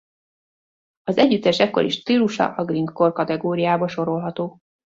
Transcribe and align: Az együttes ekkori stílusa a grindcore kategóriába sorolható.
Az 1.03 1.17
együttes 1.17 1.59
ekkori 1.59 1.89
stílusa 1.89 2.53
a 2.55 2.65
grindcore 2.65 3.11
kategóriába 3.11 3.87
sorolható. 3.87 4.57